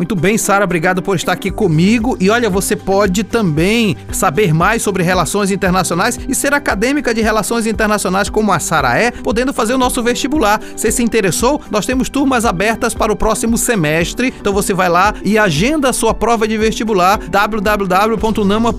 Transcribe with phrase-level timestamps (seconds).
[0.00, 2.16] Muito bem, Sara, obrigado por estar aqui comigo.
[2.18, 7.66] E olha, você pode também saber mais sobre relações internacionais e ser acadêmica de relações
[7.66, 10.58] internacionais como a Sara é, podendo fazer o nosso vestibular.
[10.74, 11.60] Você se interessou?
[11.70, 14.32] Nós temos turmas abertas para o próximo semestre.
[14.40, 18.74] Então você vai lá e agenda a sua prova de vestibular www.nama.br.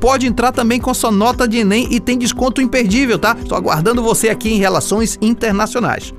[0.00, 3.36] Pode entrar também com sua nota de ENEM e tem desconto imperdível, tá?
[3.42, 6.14] Estou aguardando você aqui em Relações Internacionais.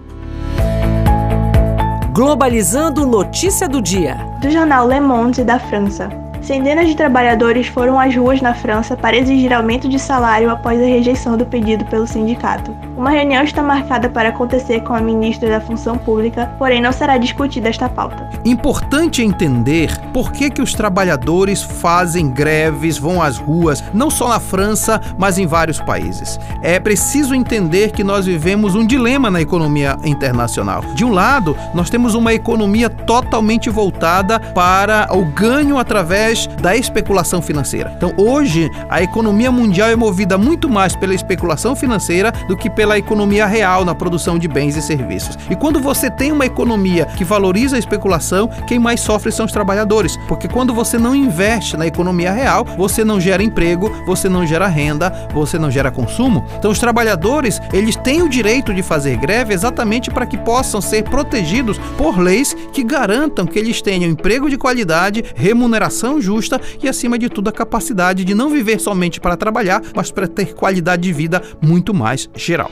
[2.15, 4.15] Globalizando notícia do dia.
[4.39, 6.07] Do jornal Le Monde da França.
[6.45, 10.86] Centenas de trabalhadores foram às ruas na França para exigir aumento de salário após a
[10.86, 12.72] rejeição do pedido pelo sindicato.
[12.95, 17.17] Uma reunião está marcada para acontecer com a ministra da Função Pública, porém não será
[17.17, 18.30] discutida esta pauta.
[18.45, 24.39] Importante entender por que, que os trabalhadores fazem greves, vão às ruas, não só na
[24.39, 26.39] França, mas em vários países.
[26.62, 30.84] É preciso entender que nós vivemos um dilema na economia internacional.
[30.94, 36.75] De um lado, nós temos uma economia totalmente voltada para o ganho através através da
[36.75, 37.94] especulação financeira.
[37.95, 42.97] Então, hoje, a economia mundial é movida muito mais pela especulação financeira do que pela
[42.97, 45.38] economia real na produção de bens e serviços.
[45.50, 49.52] E quando você tem uma economia que valoriza a especulação, quem mais sofre são os
[49.52, 54.45] trabalhadores, porque quando você não investe na economia real, você não gera emprego, você não
[54.45, 56.44] gera renda, você não gera consumo.
[56.58, 61.03] Então, os trabalhadores, eles têm o direito de fazer greve exatamente para que possam ser
[61.03, 67.18] protegidos por leis que garantam que eles tenham emprego de qualidade, remuneração justa e, acima
[67.18, 71.14] de tudo, a capacidade de não viver somente para trabalhar, mas para ter qualidade de
[71.14, 72.72] vida muito mais geral.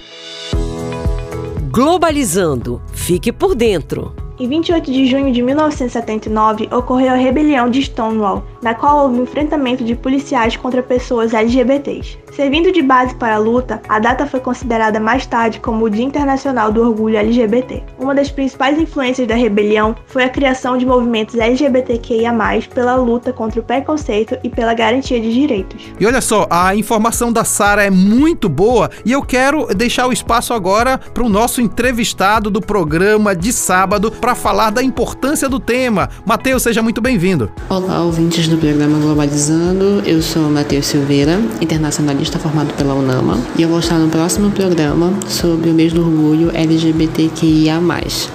[1.71, 2.81] Globalizando.
[2.93, 4.22] Fique por dentro.
[4.43, 9.85] Em 28 de junho de 1979, ocorreu a rebelião de Stonewall, na qual houve enfrentamento
[9.85, 12.17] de policiais contra pessoas LGBTs.
[12.35, 16.03] Servindo de base para a luta, a data foi considerada mais tarde como o Dia
[16.03, 17.83] Internacional do Orgulho LGBT.
[17.97, 22.33] Uma das principais influências da rebelião foi a criação de movimentos LGBTQIA+,
[22.73, 25.83] pela luta contra o preconceito e pela garantia de direitos.
[25.97, 30.11] E olha só, a informação da Sara é muito boa e eu quero deixar o
[30.11, 35.59] espaço agora para o nosso entrevistado do programa de sábado para falar da importância do
[35.59, 36.09] tema.
[36.25, 37.51] Matheus, seja muito bem-vindo.
[37.69, 40.01] Olá, ouvintes do programa Globalizando.
[40.05, 45.13] Eu sou Matheus Silveira, internacionalista formado pela UNAMA, e eu vou estar no próximo programa
[45.27, 47.81] sobre o mês do orgulho LGBTQIA+.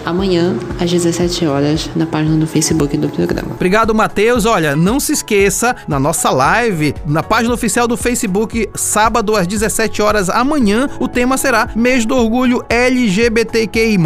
[0.05, 3.53] Amanhã, às 17 horas, na página do Facebook do programa.
[3.53, 4.45] Obrigado, Matheus.
[4.45, 10.03] Olha, não se esqueça, na nossa live, na página oficial do Facebook, sábado às 17
[10.03, 13.99] horas amanhã, o tema será Mês do Orgulho LGBTQI+,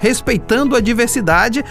[0.00, 1.25] respeitando a diversidade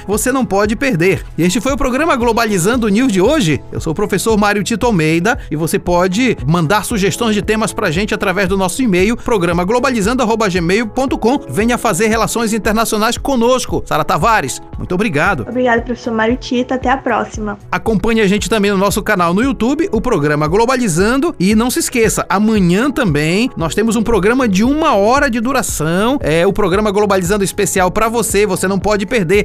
[0.07, 1.23] você não pode perder.
[1.37, 3.61] E este foi o programa Globalizando News de hoje.
[3.71, 7.89] Eu sou o professor Mário Tito Almeida e você pode mandar sugestões de temas pra
[7.89, 11.39] gente através do nosso e-mail, programa globalizando@gmail.com.
[11.49, 13.81] Venha fazer relações internacionais conosco.
[13.85, 15.45] Sara Tavares, muito obrigado.
[15.47, 16.73] Obrigado, professor Mário Tito.
[16.73, 17.57] Até a próxima.
[17.71, 21.33] Acompanhe a gente também no nosso canal no YouTube, o programa Globalizando.
[21.39, 26.19] E não se esqueça, amanhã também nós temos um programa de uma hora de duração.
[26.21, 28.45] É o programa Globalizando especial para você.
[28.45, 29.44] Você não pode perder